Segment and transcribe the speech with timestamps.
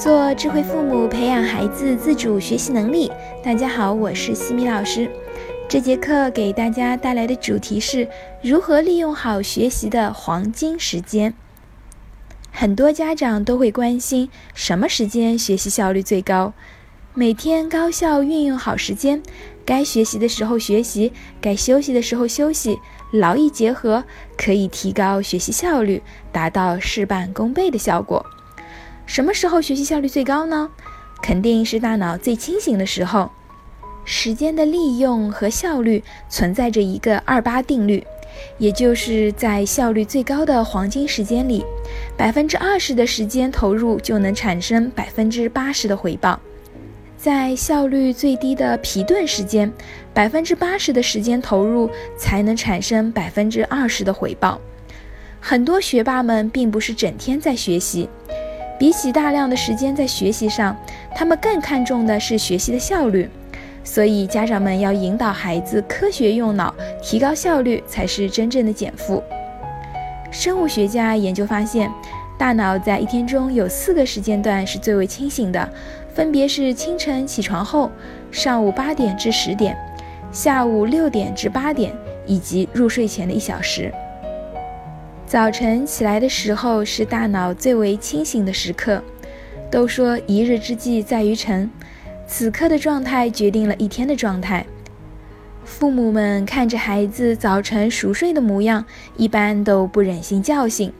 [0.00, 3.12] 做智慧父母，培养孩子自主学习能力。
[3.44, 5.10] 大家好，我是西米老师。
[5.68, 8.08] 这节课给大家带来的主题是
[8.42, 11.34] 如何利用好学习的黄金时间。
[12.50, 16.54] 很多家长都会关心什么时间学习效率最高，
[17.12, 19.22] 每天高效运用好时间，
[19.66, 22.78] 该学习的时候学习，该休息的时候休息，
[23.12, 24.04] 劳逸结合，
[24.38, 28.24] 可以提高学习效率，达到事半功倍的效果。
[29.10, 30.70] 什么时候学习效率最高呢？
[31.20, 33.28] 肯定是大脑最清醒的时候。
[34.04, 38.06] 时间的利用和效率存在着一个二八定律，
[38.56, 41.64] 也就是在效率最高的黄金时间里，
[42.16, 46.38] 百分之二十的时间投入就能产生百分之八十的回报；
[47.16, 49.72] 在效率最低的疲顿时间，
[50.14, 54.60] 百分之八十的时间投入才能产生百分之二十的回报。
[55.40, 58.08] 很多学霸们并不是整天在学习。
[58.80, 60.74] 比起大量的时间在学习上，
[61.14, 63.28] 他们更看重的是学习的效率。
[63.84, 69.22] 所以，家长们要引导孩子科学用脑，提高效率才是真正的减负。
[70.30, 71.92] 生物学家研究发现，
[72.38, 75.68] 大脑在一天中有四个时间段是最为清醒的，
[76.14, 77.90] 分别是清晨起床后、
[78.30, 79.76] 上午八点至十点、
[80.32, 81.92] 下午六点至八点
[82.24, 83.92] 以及入睡前的一小时。
[85.30, 89.00] 早晨起来的时候是大脑最为清醒的时刻，
[89.70, 91.70] 都说一日之计在于晨，
[92.26, 94.66] 此刻的状态决定了一天的状态。
[95.64, 98.84] 父母们看着孩子早晨熟睡的模样，
[99.16, 100.92] 一般都不忍心叫醒，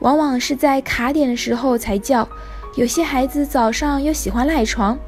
[0.00, 2.28] 往往是在卡点的时候才叫。
[2.74, 4.98] 有些孩子早上又喜欢赖床。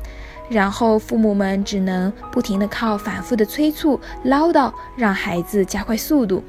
[0.50, 6.42] 然后父母们只能不停地靠反复的催促、唠叨，让孩子加快速度。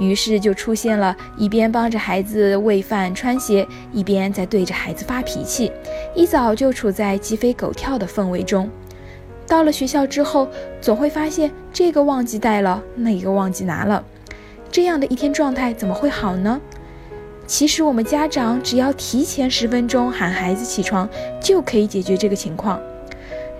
[0.00, 5.70] 于是就出现了一边帮着孩子喂饭、穿鞋，一边在对着孩子发脾气，
[6.14, 8.70] 一早就处在鸡飞狗跳的氛围中。
[9.46, 10.48] 到了学校之后，
[10.80, 14.02] 总会发现这个忘记带了，那个忘记拿了，
[14.70, 16.58] 这样的一天状态怎么会好呢？
[17.46, 21.06] 其实我们家长只要提前十分钟喊孩子起床，
[21.38, 22.80] 就可以解决这个情况。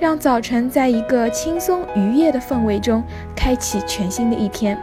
[0.03, 3.01] 让早晨在一个轻松愉悦的氛围中
[3.37, 4.77] 开启全新的一天。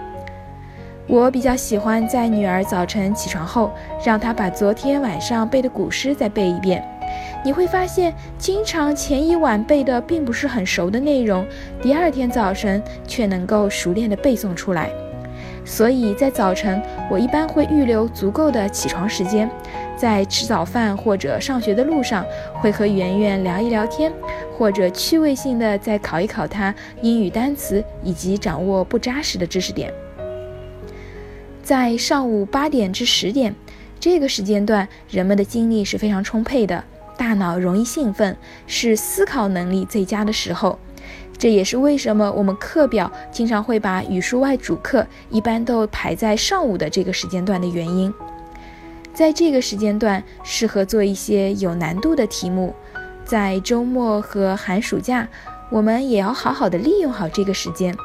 [1.07, 3.69] 我比较喜欢在女儿早晨起床后，
[4.01, 6.81] 让她把昨天晚上背的古诗再背一遍。
[7.43, 11.45] 你会发现，经常前一晚背的并不是很熟的内容，
[11.81, 14.89] 第二天早晨却能够熟练的背诵出来。
[15.65, 16.81] 所以在早晨，
[17.11, 19.51] 我一般会预留足够的起床时间。
[19.99, 24.09] 在吃早饭或者上学的路上，会和圆圆聊一聊天，
[24.57, 29.93] 或者趣味性的再考一考他英语单词以及掌握不扎实的知识点。
[31.61, 33.53] 在上午八点至十点
[33.99, 36.81] 这个时间段，人们的精力是非常充沛的，
[37.17, 40.79] 大脑容易兴奋，是思考能力最佳的时候。
[41.37, 48.13] 这也是为什么我们课表经常会把语数外主课一般都排在上午的这个时间段的原因。
[49.13, 52.73] 在这个时间段，适合做一些有难度的题目。
[53.25, 55.27] 在周末和寒暑假，
[55.69, 57.95] 我们也要好好的利用好这个时间。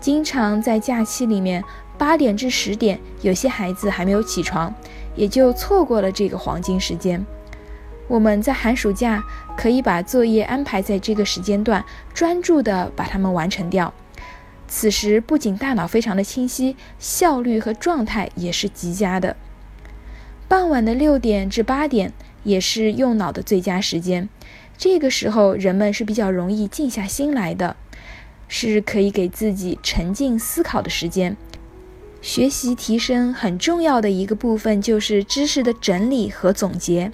[0.00, 1.64] 经常在假期里面，
[1.96, 4.74] 八点至十点，有些孩子还没有起床，
[5.14, 7.24] 也就错过了这个黄金时间。
[8.06, 9.24] 我们在寒暑假
[9.56, 13.94] 可以把作业安排在这个时间段，专注的把它们完成掉。
[14.68, 19.34] 此时不仅大脑非常的清晰，效率和状态也是极佳的。
[20.54, 22.12] 傍晚的六点至八点
[22.44, 24.28] 也是用脑的最佳时间，
[24.78, 27.74] 这个时候人们是比较容易静下心来的，
[28.46, 31.36] 是可以给自己沉浸思考的时间。
[32.22, 37.10] 学习提升很重要的一个部分就是知识的整理和总结。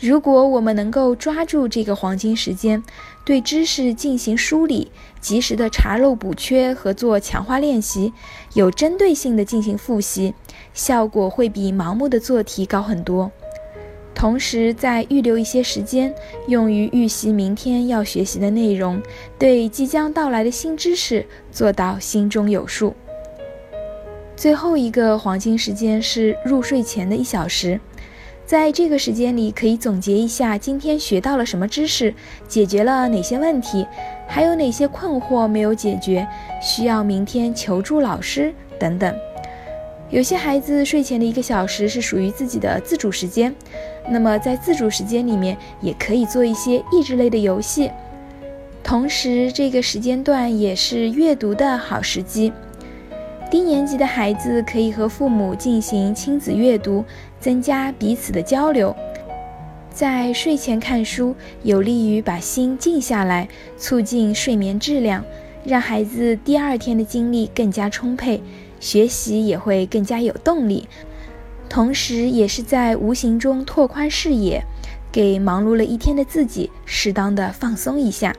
[0.00, 2.82] 如果我们能够抓住这个黄金时间，
[3.24, 4.90] 对知识进行梳理，
[5.20, 8.12] 及时的查漏补缺和做强化练习，
[8.54, 10.34] 有针对性的进行复习，
[10.76, 13.32] 效果会比盲目的做题高很多。
[14.14, 16.14] 同时，再预留一些时间
[16.48, 19.02] 用于预习明天要学习的内容，
[19.38, 22.94] 对即将到来的新知识做到心中有数。
[24.36, 27.80] 最后一个黄金时间是入睡前的一小时。
[28.44, 32.14] 在这个时间里，可以总结一下今天学到了什么知识，
[32.46, 33.84] 解决了哪些问题，
[34.28, 36.26] 还有哪些困惑没有解决，
[36.62, 39.12] 需要明天求助老师等等。
[40.08, 43.52] 有些孩子睡前的一个小时是属于自己的自主时间，
[44.08, 47.90] 那么在自主时间里面也可以做一些益智类的游戏，
[48.84, 52.52] 同时这个时间段也是阅读的好时机。
[53.50, 57.04] 低年级的孩子可以和父母进行亲子阅读，
[57.40, 58.94] 增加彼此的交流。
[59.90, 65.24] 在睡前看书，有利于把心静下来，促进睡眠质量，
[65.64, 68.42] 让孩子第二天的精力更加充沛，
[68.80, 70.88] 学习也会更加有动力。
[71.68, 74.62] 同时，也是在无形中拓宽视野，
[75.10, 78.34] 给忙碌了一天的自己适当的放松一下。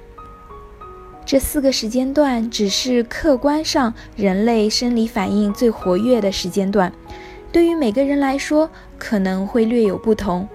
[1.26, 6.94] 这四个时间段只是客观上人类生理反应最活跃的时间段，
[7.52, 10.48] 对于每个人来说可能会略有不同。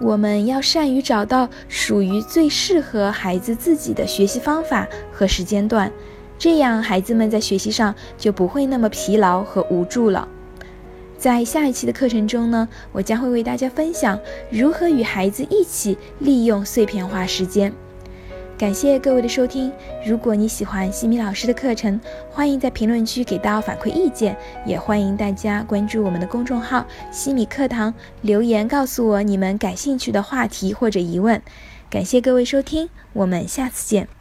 [0.00, 5.92] 我们要善于找到属于最适合孩子自己的学习方法和时间段，
[6.38, 10.28] 这样孩子们在学习上就不会那么疲劳和无助了。
[11.18, 14.18] 在下一期的课程中呢，我将会为大家分享
[14.50, 17.72] 如何与孩子一起利用碎片化时间。
[18.56, 19.72] 感谢各位的收听。
[20.04, 22.00] 如果你喜欢西米老师的课程，
[22.30, 24.36] 欢迎在评论区给到反馈意见，
[24.66, 31.40] 也欢迎大家关注我们的公众号“西米课堂”，留言告诉我你们感兴趣的话题或者疑问。
[31.88, 34.17] 感谢各位收听，我们下次见。